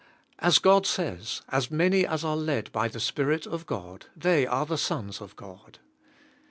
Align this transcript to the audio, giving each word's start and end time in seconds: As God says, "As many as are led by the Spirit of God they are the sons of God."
As 0.39 0.57
God 0.57 0.87
says, 0.87 1.43
"As 1.49 1.69
many 1.69 2.07
as 2.07 2.23
are 2.25 2.35
led 2.35 2.71
by 2.71 2.87
the 2.87 2.99
Spirit 2.99 3.45
of 3.45 3.67
God 3.67 4.07
they 4.15 4.47
are 4.47 4.65
the 4.65 4.75
sons 4.75 5.21
of 5.21 5.35
God." 5.35 5.77